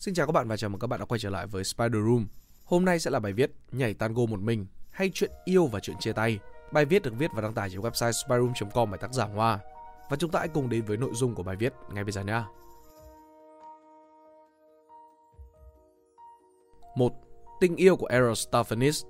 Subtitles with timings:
[0.00, 1.92] Xin chào các bạn và chào mừng các bạn đã quay trở lại với Spider
[1.92, 2.26] Room.
[2.64, 5.96] Hôm nay sẽ là bài viết Nhảy tango một mình hay chuyện yêu và chuyện
[6.00, 6.38] chia tay.
[6.72, 9.58] Bài viết được viết và đăng tải trên website spiderroom.com bởi tác giả Hoa.
[10.10, 12.24] Và chúng ta hãy cùng đến với nội dung của bài viết ngay bây giờ
[12.24, 12.42] nhé.
[16.96, 17.12] 1.
[17.60, 19.04] Tình yêu của Aristophanes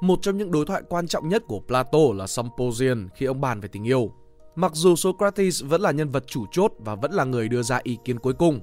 [0.00, 3.60] Một trong những đối thoại quan trọng nhất của Plato là Symposium khi ông bàn
[3.60, 4.12] về tình yêu.
[4.54, 7.80] Mặc dù Socrates vẫn là nhân vật chủ chốt và vẫn là người đưa ra
[7.82, 8.60] ý kiến cuối cùng,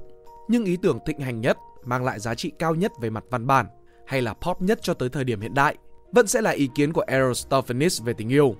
[0.51, 3.47] nhưng ý tưởng thịnh hành nhất, mang lại giá trị cao nhất về mặt văn
[3.47, 3.65] bản
[4.07, 5.75] hay là pop nhất cho tới thời điểm hiện đại,
[6.11, 8.55] vẫn sẽ là ý kiến của Aristophanes về tình yêu.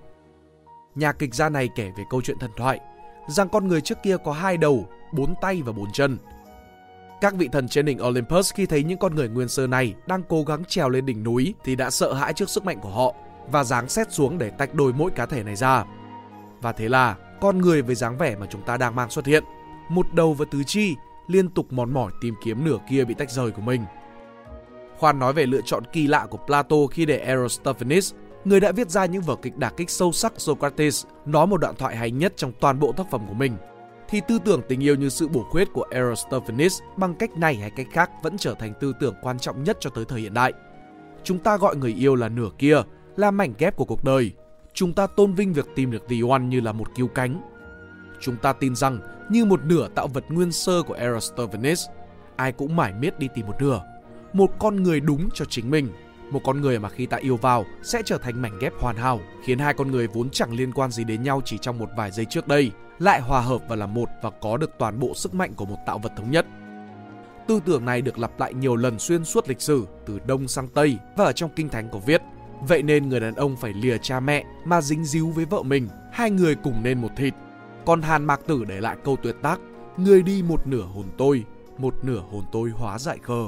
[0.96, 2.80] Nhà kịch gia này kể về câu chuyện thần thoại
[3.28, 6.18] rằng con người trước kia có hai đầu, bốn tay và bốn chân.
[7.22, 10.24] Các vị thần trên đỉnh Olympus khi thấy những con người nguyên sơ này đang
[10.30, 13.16] cố gắng trèo lên đỉnh núi thì đã sợ hãi trước sức mạnh của họ
[13.52, 15.86] và giáng xét xuống để tách đôi mỗi cá thể này ra.
[16.62, 19.44] Và thế là con người với dáng vẻ mà chúng ta đang mang xuất hiện,
[19.90, 20.96] một đầu và tứ chi
[21.32, 23.82] liên tục mòn mỏi tìm kiếm nửa kia bị tách rời của mình.
[24.98, 28.14] Khoan nói về lựa chọn kỳ lạ của Plato khi để Aristophanes,
[28.46, 31.76] người đã viết ra những vở kịch đả kích sâu sắc Socrates, nói một đoạn
[31.76, 33.58] thoại hay nhất trong toàn bộ tác phẩm của mình,
[34.10, 37.70] thì tư tưởng tình yêu như sự bổ khuyết của Aristophanes bằng cách này hay
[37.70, 40.54] cách khác vẫn trở thành tư tưởng quan trọng nhất cho tới thời hiện đại.
[41.24, 42.82] Chúng ta gọi người yêu là nửa kia,
[43.16, 44.32] là mảnh ghép của cuộc đời.
[44.74, 47.42] Chúng ta tôn vinh việc tìm được The One như là một cứu cánh.
[48.20, 49.00] Chúng ta tin rằng
[49.32, 51.86] như một nửa tạo vật nguyên sơ của Aristophanes,
[52.36, 53.82] ai cũng mải miết đi tìm một nửa,
[54.34, 55.88] một con người đúng cho chính mình,
[56.32, 59.20] một con người mà khi ta yêu vào sẽ trở thành mảnh ghép hoàn hảo,
[59.44, 62.12] khiến hai con người vốn chẳng liên quan gì đến nhau chỉ trong một vài
[62.12, 65.34] giây trước đây, lại hòa hợp và là một và có được toàn bộ sức
[65.34, 66.46] mạnh của một tạo vật thống nhất.
[67.48, 70.68] Tư tưởng này được lặp lại nhiều lần xuyên suốt lịch sử, từ Đông sang
[70.68, 72.22] Tây và ở trong Kinh Thánh có viết.
[72.68, 75.88] Vậy nên người đàn ông phải lìa cha mẹ mà dính díu với vợ mình,
[76.12, 77.34] hai người cùng nên một thịt.
[77.86, 79.60] Còn Hàn Mạc Tử để lại câu tuyệt tác,
[79.98, 81.44] người đi một nửa hồn tôi,
[81.78, 83.44] một nửa hồn tôi hóa dại khờ.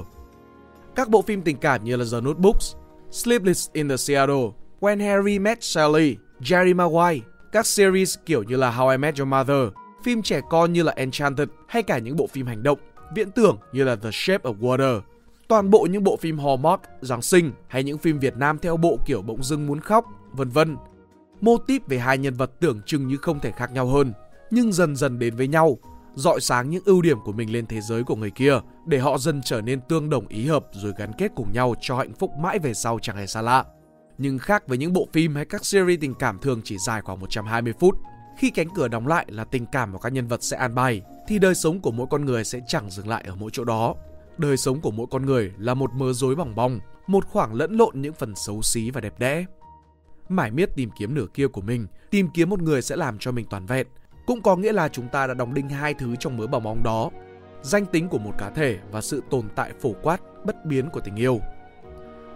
[0.95, 2.75] Các bộ phim tình cảm như là The Notebooks,
[3.11, 8.71] Sleepless in the Seattle, When Harry Met Sally, Jerry Maguire, các series kiểu như là
[8.71, 9.67] How I Met Your Mother,
[10.03, 12.79] phim trẻ con như là Enchanted hay cả những bộ phim hành động,
[13.15, 15.01] viễn tưởng như là The Shape of Water.
[15.47, 18.97] Toàn bộ những bộ phim Hallmark, Giáng sinh hay những phim Việt Nam theo bộ
[19.05, 20.77] kiểu bỗng dưng muốn khóc, vân vân.
[21.41, 24.13] Mô típ về hai nhân vật tưởng chừng như không thể khác nhau hơn,
[24.53, 25.77] nhưng dần dần đến với nhau,
[26.15, 29.17] dọi sáng những ưu điểm của mình lên thế giới của người kia để họ
[29.17, 32.31] dần trở nên tương đồng ý hợp rồi gắn kết cùng nhau cho hạnh phúc
[32.39, 33.65] mãi về sau chẳng hề xa lạ.
[34.17, 37.19] Nhưng khác với những bộ phim hay các series tình cảm thường chỉ dài khoảng
[37.19, 37.97] 120 phút,
[38.37, 41.01] khi cánh cửa đóng lại là tình cảm của các nhân vật sẽ an bài,
[41.27, 43.95] thì đời sống của mỗi con người sẽ chẳng dừng lại ở mỗi chỗ đó.
[44.37, 47.77] Đời sống của mỗi con người là một mớ rối bỏng bong, một khoảng lẫn
[47.77, 49.45] lộn những phần xấu xí và đẹp đẽ.
[50.29, 53.31] Mải miết tìm kiếm nửa kia của mình, tìm kiếm một người sẽ làm cho
[53.31, 53.87] mình toàn vẹn,
[54.25, 56.83] cũng có nghĩa là chúng ta đã đóng đinh hai thứ trong mớ bong bóng
[56.83, 57.09] đó.
[57.61, 60.99] Danh tính của một cá thể và sự tồn tại phổ quát, bất biến của
[60.99, 61.39] tình yêu.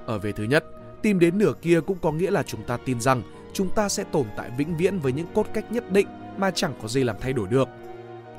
[0.05, 0.65] Ở về thứ nhất,
[1.01, 3.21] tìm đến nửa kia cũng có nghĩa là chúng ta tin rằng
[3.53, 6.73] chúng ta sẽ tồn tại vĩnh viễn với những cốt cách nhất định mà chẳng
[6.81, 7.67] có gì làm thay đổi được.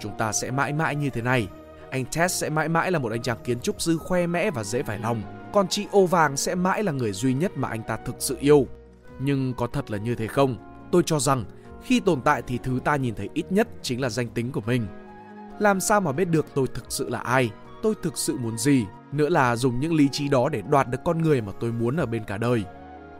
[0.00, 1.48] Chúng ta sẽ mãi mãi như thế này.
[1.90, 4.64] Anh Tess sẽ mãi mãi là một anh chàng kiến trúc sư khoe mẽ và
[4.64, 5.22] dễ phải lòng.
[5.52, 8.36] Còn chị ô vàng sẽ mãi là người duy nhất mà anh ta thực sự
[8.40, 8.66] yêu.
[9.18, 10.56] Nhưng có thật là như thế không?
[10.92, 11.44] Tôi cho rằng
[11.82, 14.62] khi tồn tại thì thứ ta nhìn thấy ít nhất chính là danh tính của
[14.66, 14.86] mình.
[15.58, 17.50] Làm sao mà biết được tôi thực sự là ai,
[17.82, 20.98] tôi thực sự muốn gì, nữa là dùng những lý trí đó để đoạt được
[21.04, 22.64] con người mà tôi muốn ở bên cả đời.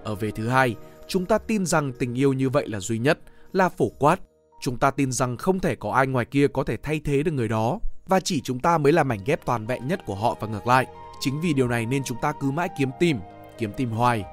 [0.05, 0.77] Ở về thứ hai,
[1.07, 3.19] chúng ta tin rằng tình yêu như vậy là duy nhất,
[3.53, 4.21] là phổ quát.
[4.61, 7.33] Chúng ta tin rằng không thể có ai ngoài kia có thể thay thế được
[7.33, 10.37] người đó và chỉ chúng ta mới là mảnh ghép toàn vẹn nhất của họ
[10.41, 10.87] và ngược lại.
[11.21, 13.19] Chính vì điều này nên chúng ta cứ mãi kiếm tìm,
[13.59, 14.25] kiếm tìm hoài.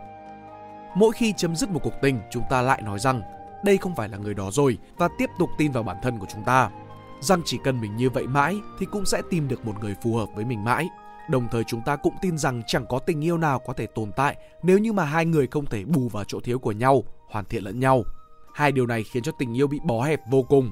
[0.95, 3.21] Mỗi khi chấm dứt một cuộc tình, chúng ta lại nói rằng
[3.65, 6.27] đây không phải là người đó rồi và tiếp tục tin vào bản thân của
[6.33, 6.69] chúng ta.
[7.19, 10.15] Rằng chỉ cần mình như vậy mãi thì cũng sẽ tìm được một người phù
[10.15, 10.89] hợp với mình mãi.
[11.29, 14.11] Đồng thời chúng ta cũng tin rằng chẳng có tình yêu nào có thể tồn
[14.15, 17.45] tại nếu như mà hai người không thể bù vào chỗ thiếu của nhau, hoàn
[17.45, 18.03] thiện lẫn nhau.
[18.53, 20.71] Hai điều này khiến cho tình yêu bị bó hẹp vô cùng.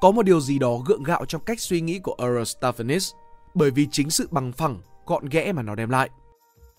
[0.00, 3.12] Có một điều gì đó gượng gạo trong cách suy nghĩ của Aristophanes
[3.54, 6.10] bởi vì chính sự bằng phẳng, gọn ghẽ mà nó đem lại.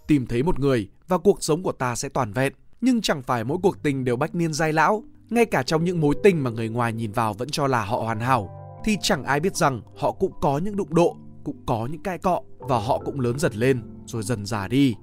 [0.07, 3.43] Tìm thấy một người và cuộc sống của ta sẽ toàn vẹn, nhưng chẳng phải
[3.43, 6.49] mỗi cuộc tình đều bách niên giai lão ngay cả trong những mối tình mà
[6.49, 8.49] người ngoài nhìn vào vẫn cho là họ hoàn hảo,
[8.85, 12.17] thì chẳng ai biết rằng họ cũng có những đụng độ, cũng có những cãi
[12.17, 14.95] cọ và họ cũng lớn dần lên, rồi dần già đi.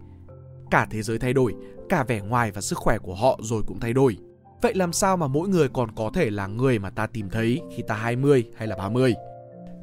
[0.70, 1.54] Cả thế giới thay đổi,
[1.88, 4.16] cả vẻ ngoài và sức khỏe của họ rồi cũng thay đổi.
[4.62, 7.60] Vậy làm sao mà mỗi người còn có thể là người mà ta tìm thấy
[7.76, 9.14] khi ta 20 hay là 30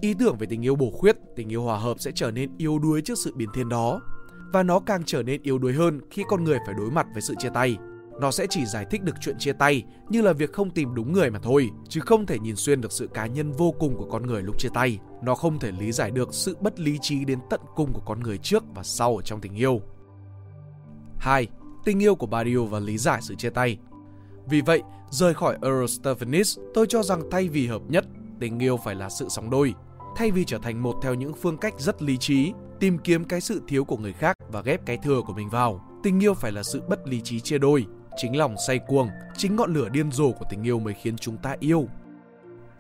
[0.02, 2.80] ý tưởng về tình yêu bổ khuyết, tình yêu hòa hợp sẽ trở nên yếu
[2.80, 4.02] đuối trước sự biến thiên đó.
[4.54, 7.22] Và nó càng trở nên yếu đuối hơn khi con người phải đối mặt với
[7.22, 7.78] sự chia tay
[8.20, 11.14] nó sẽ chỉ giải thích được chuyện chia tay như là việc không tìm đúng
[11.14, 14.08] người mà thôi, chứ không thể nhìn xuyên được sự cá nhân vô cùng của
[14.12, 15.00] con người lúc chia tay.
[15.24, 18.20] Nó không thể lý giải được sự bất lý trí đến tận cùng của con
[18.20, 19.82] người trước và sau ở trong tình yêu.
[21.18, 21.48] 2.
[21.86, 23.78] Tình yêu của Barrio và lý giải sự chia tay
[24.46, 28.06] Vì vậy, rời khỏi Aristophanes, tôi cho rằng thay vì hợp nhất,
[28.40, 29.74] tình yêu phải là sự sóng đôi.
[30.16, 33.42] Thay vì trở thành một theo những phương cách rất lý trí, tìm kiếm cái
[33.42, 36.52] sự thiếu của người khác và ghép cái thừa của mình vào, tình yêu phải
[36.52, 37.86] là sự bất lý trí chia đôi.
[38.18, 41.38] Chính lòng say cuồng, chính ngọn lửa điên rồ của tình yêu mới khiến chúng
[41.38, 41.88] ta yêu.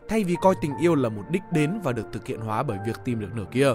[0.09, 2.77] Thay vì coi tình yêu là một đích đến và được thực hiện hóa bởi
[2.85, 3.73] việc tìm được nửa kia,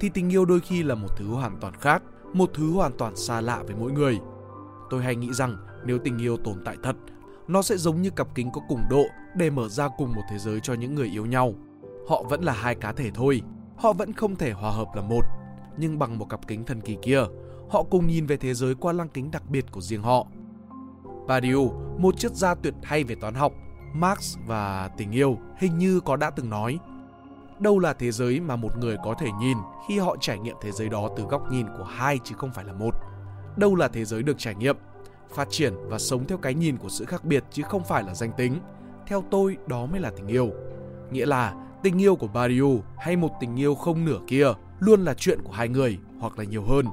[0.00, 2.02] thì tình yêu đôi khi là một thứ hoàn toàn khác,
[2.32, 4.18] một thứ hoàn toàn xa lạ với mỗi người.
[4.90, 6.96] Tôi hay nghĩ rằng nếu tình yêu tồn tại thật,
[7.48, 9.04] nó sẽ giống như cặp kính có cùng độ
[9.36, 11.54] để mở ra cùng một thế giới cho những người yêu nhau.
[12.08, 13.42] Họ vẫn là hai cá thể thôi,
[13.76, 15.22] họ vẫn không thể hòa hợp là một,
[15.76, 17.24] nhưng bằng một cặp kính thần kỳ kia,
[17.70, 20.26] họ cùng nhìn về thế giới qua lăng kính đặc biệt của riêng họ.
[21.26, 23.52] Badiou, một triết gia tuyệt hay về toán học,
[23.94, 26.78] Marx và tình yêu hình như có đã từng nói
[27.58, 30.72] đâu là thế giới mà một người có thể nhìn khi họ trải nghiệm thế
[30.72, 32.94] giới đó từ góc nhìn của hai chứ không phải là một?
[33.56, 34.76] Đâu là thế giới được trải nghiệm
[35.34, 38.14] phát triển và sống theo cái nhìn của sự khác biệt chứ không phải là
[38.14, 38.60] danh tính?
[39.06, 40.50] Theo tôi đó mới là tình yêu.
[41.10, 44.46] Nghĩa là tình yêu của Badiou hay một tình yêu không nửa kia
[44.78, 46.86] luôn là chuyện của hai người hoặc là nhiều hơn.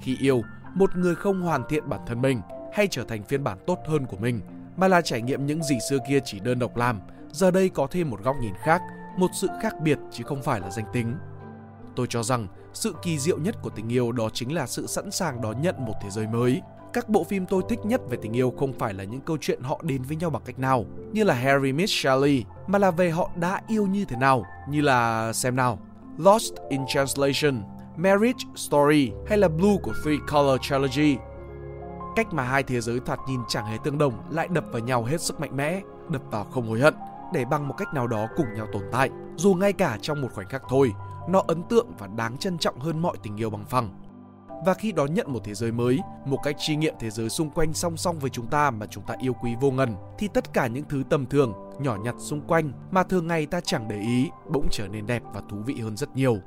[0.00, 0.42] Khi yêu
[0.74, 2.40] một người không hoàn thiện bản thân mình
[2.78, 4.40] hay trở thành phiên bản tốt hơn của mình,
[4.76, 7.00] mà là trải nghiệm những gì xưa kia chỉ đơn độc làm,
[7.32, 8.82] giờ đây có thêm một góc nhìn khác,
[9.16, 11.14] một sự khác biệt chứ không phải là danh tính.
[11.96, 15.10] Tôi cho rằng, sự kỳ diệu nhất của tình yêu đó chính là sự sẵn
[15.10, 16.62] sàng đón nhận một thế giới mới.
[16.92, 19.62] Các bộ phim tôi thích nhất về tình yêu không phải là những câu chuyện
[19.62, 23.10] họ đến với nhau bằng cách nào, như là Harry Miss Sally mà là về
[23.10, 25.78] họ đã yêu như thế nào, như là, xem nào,
[26.18, 27.62] Lost in Translation,
[27.96, 31.16] Marriage Story hay là Blue của Three Color Trilogy
[32.18, 35.04] cách mà hai thế giới thoạt nhìn chẳng hề tương đồng lại đập vào nhau
[35.04, 36.94] hết sức mạnh mẽ đập vào không hối hận
[37.32, 40.28] để bằng một cách nào đó cùng nhau tồn tại dù ngay cả trong một
[40.34, 40.92] khoảnh khắc thôi
[41.28, 43.90] nó ấn tượng và đáng trân trọng hơn mọi tình yêu bằng phẳng
[44.66, 47.50] và khi đón nhận một thế giới mới, một cách tri nghiệm thế giới xung
[47.50, 50.52] quanh song song với chúng ta mà chúng ta yêu quý vô ngần, thì tất
[50.52, 54.00] cả những thứ tầm thường, nhỏ nhặt xung quanh mà thường ngày ta chẳng để
[54.00, 56.38] ý bỗng trở nên đẹp và thú vị hơn rất nhiều.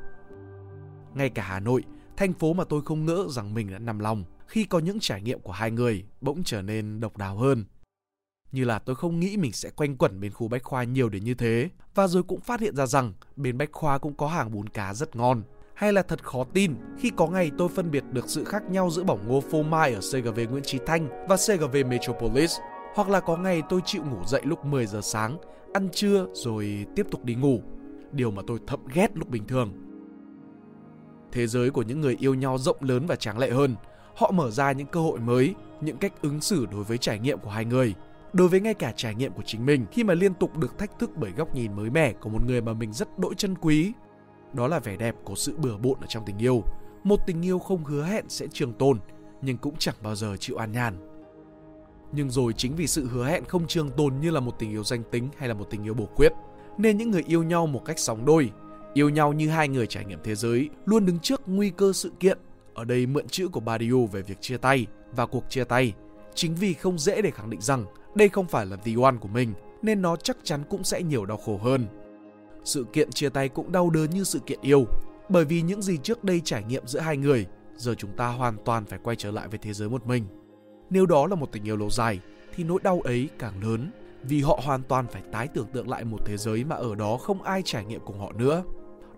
[1.13, 1.83] Ngay cả Hà Nội,
[2.17, 5.21] thành phố mà tôi không ngỡ rằng mình đã nằm lòng khi có những trải
[5.21, 7.65] nghiệm của hai người bỗng trở nên độc đáo hơn.
[8.51, 11.23] Như là tôi không nghĩ mình sẽ quanh quẩn bên khu Bách Khoa nhiều đến
[11.23, 14.51] như thế và rồi cũng phát hiện ra rằng bên Bách Khoa cũng có hàng
[14.51, 15.43] bún cá rất ngon
[15.73, 18.89] hay là thật khó tin khi có ngày tôi phân biệt được sự khác nhau
[18.89, 22.57] giữa bỏng ngô phô mai ở CGV Nguyễn Trí Thanh và CGV Metropolis.
[22.95, 25.37] Hoặc là có ngày tôi chịu ngủ dậy lúc 10 giờ sáng,
[25.73, 27.61] ăn trưa rồi tiếp tục đi ngủ.
[28.11, 29.73] Điều mà tôi thậm ghét lúc bình thường.
[31.31, 33.75] Thế giới của những người yêu nhau rộng lớn và tráng lệ hơn.
[34.15, 37.39] Họ mở ra những cơ hội mới, những cách ứng xử đối với trải nghiệm
[37.39, 37.93] của hai người.
[38.33, 40.99] Đối với ngay cả trải nghiệm của chính mình khi mà liên tục được thách
[40.99, 43.93] thức bởi góc nhìn mới mẻ của một người mà mình rất đỗi chân quý
[44.53, 46.63] đó là vẻ đẹp của sự bừa bộn ở trong tình yêu.
[47.03, 48.99] Một tình yêu không hứa hẹn sẽ trường tồn,
[49.41, 50.97] nhưng cũng chẳng bao giờ chịu an nhàn.
[52.11, 54.83] Nhưng rồi chính vì sự hứa hẹn không trường tồn như là một tình yêu
[54.83, 56.31] danh tính hay là một tình yêu bổ quyết,
[56.77, 58.51] nên những người yêu nhau một cách sóng đôi,
[58.93, 62.11] yêu nhau như hai người trải nghiệm thế giới, luôn đứng trước nguy cơ sự
[62.19, 62.37] kiện.
[62.73, 65.93] Ở đây mượn chữ của Badiou về việc chia tay và cuộc chia tay,
[66.35, 67.85] chính vì không dễ để khẳng định rằng
[68.15, 71.25] đây không phải là the one của mình, nên nó chắc chắn cũng sẽ nhiều
[71.25, 71.87] đau khổ hơn
[72.63, 74.85] sự kiện chia tay cũng đau đớn như sự kiện yêu,
[75.29, 77.45] bởi vì những gì trước đây trải nghiệm giữa hai người,
[77.75, 80.25] giờ chúng ta hoàn toàn phải quay trở lại với thế giới một mình.
[80.89, 82.19] Nếu đó là một tình yêu lâu dài,
[82.55, 83.91] thì nỗi đau ấy càng lớn,
[84.23, 87.17] vì họ hoàn toàn phải tái tưởng tượng lại một thế giới mà ở đó
[87.17, 88.63] không ai trải nghiệm cùng họ nữa.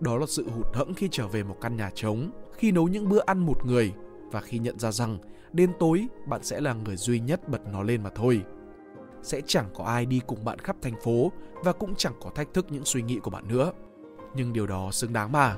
[0.00, 3.08] Đó là sự hụt hẫng khi trở về một căn nhà trống, khi nấu những
[3.08, 3.92] bữa ăn một người
[4.30, 5.18] và khi nhận ra rằng
[5.52, 8.42] đến tối bạn sẽ là người duy nhất bật nó lên mà thôi
[9.24, 11.32] sẽ chẳng có ai đi cùng bạn khắp thành phố
[11.64, 13.72] và cũng chẳng có thách thức những suy nghĩ của bạn nữa.
[14.34, 15.56] Nhưng điều đó xứng đáng mà.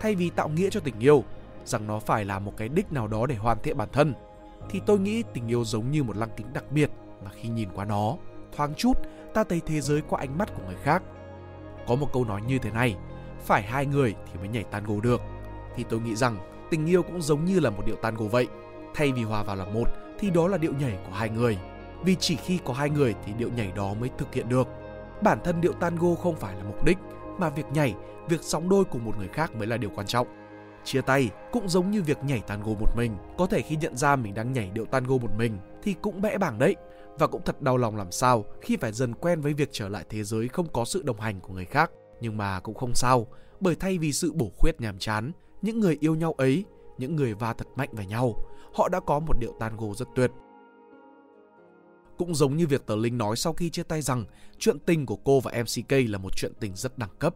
[0.00, 1.24] Thay vì tạo nghĩa cho tình yêu,
[1.64, 4.14] rằng nó phải là một cái đích nào đó để hoàn thiện bản thân,
[4.70, 6.90] thì tôi nghĩ tình yêu giống như một lăng kính đặc biệt
[7.24, 8.16] mà khi nhìn qua nó,
[8.56, 8.92] thoáng chút
[9.34, 11.02] ta thấy thế giới qua ánh mắt của người khác.
[11.86, 12.96] Có một câu nói như thế này,
[13.46, 15.20] phải hai người thì mới nhảy tango được.
[15.76, 16.38] Thì tôi nghĩ rằng
[16.70, 18.46] tình yêu cũng giống như là một điệu tango vậy.
[18.94, 19.84] Thay vì hòa vào là một
[20.18, 21.58] thì đó là điệu nhảy của hai người
[22.04, 24.68] vì chỉ khi có hai người thì điệu nhảy đó mới thực hiện được.
[25.22, 26.98] Bản thân điệu tango không phải là mục đích,
[27.38, 27.94] mà việc nhảy,
[28.28, 30.26] việc sóng đôi cùng một người khác mới là điều quan trọng.
[30.84, 34.16] Chia tay cũng giống như việc nhảy tango một mình, có thể khi nhận ra
[34.16, 36.76] mình đang nhảy điệu tango một mình thì cũng bẽ bảng đấy.
[37.18, 40.04] Và cũng thật đau lòng làm sao khi phải dần quen với việc trở lại
[40.08, 41.90] thế giới không có sự đồng hành của người khác.
[42.20, 43.26] Nhưng mà cũng không sao,
[43.60, 45.32] bởi thay vì sự bổ khuyết nhàm chán,
[45.62, 46.64] những người yêu nhau ấy,
[46.98, 48.34] những người va thật mạnh vào nhau,
[48.74, 50.30] họ đã có một điệu tango rất tuyệt
[52.18, 54.24] cũng giống như việc Tờ Linh nói sau khi chia tay rằng
[54.58, 57.34] chuyện tình của cô và MCK là một chuyện tình rất đẳng cấp.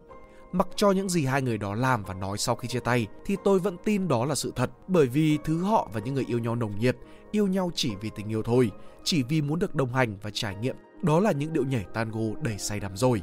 [0.52, 3.36] Mặc cho những gì hai người đó làm và nói sau khi chia tay thì
[3.44, 6.38] tôi vẫn tin đó là sự thật bởi vì thứ họ và những người yêu
[6.38, 6.96] nhau nồng nhiệt,
[7.30, 8.70] yêu nhau chỉ vì tình yêu thôi,
[9.04, 10.76] chỉ vì muốn được đồng hành và trải nghiệm.
[11.02, 13.22] Đó là những điệu nhảy tango đầy say đắm rồi.